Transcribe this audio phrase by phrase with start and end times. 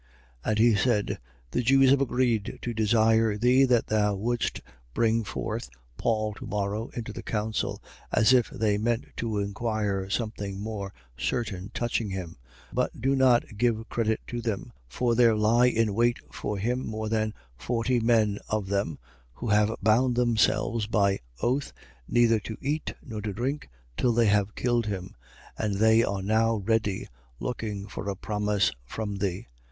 [0.45, 0.49] 23:20.
[0.49, 1.19] And he said:
[1.51, 4.59] The Jews have agreed to desire thee that thou wouldst
[4.95, 10.31] bring forth Paul to morrow into the council, as if they meant to inquire some
[10.31, 12.37] thing more certain touching him.
[12.73, 12.73] 23:21.
[12.73, 16.83] But do not thou give credit to them: for there lie in wait for him
[16.87, 18.97] more than forty men of them,
[19.33, 21.73] who have bound themselves by oath
[22.07, 25.15] neither to eat nor to drink, till they have killed him.
[25.59, 27.07] And they are now ready,
[27.39, 29.45] looking for a promise from thee.